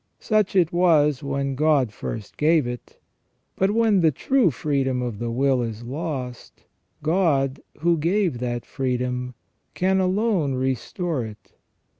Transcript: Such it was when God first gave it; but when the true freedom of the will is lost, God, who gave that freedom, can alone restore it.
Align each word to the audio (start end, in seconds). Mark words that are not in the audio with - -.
Such 0.17 0.55
it 0.55 0.73
was 0.73 1.21
when 1.21 1.53
God 1.53 1.93
first 1.93 2.35
gave 2.37 2.65
it; 2.65 2.99
but 3.55 3.69
when 3.69 3.99
the 4.01 4.09
true 4.09 4.49
freedom 4.49 4.99
of 4.99 5.19
the 5.19 5.29
will 5.29 5.61
is 5.61 5.83
lost, 5.83 6.65
God, 7.03 7.59
who 7.81 7.99
gave 7.99 8.39
that 8.39 8.65
freedom, 8.65 9.35
can 9.75 9.99
alone 9.99 10.55
restore 10.55 11.23
it. 11.23 11.53